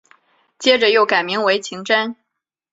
[0.57, 2.15] 接着又改名为晴贞。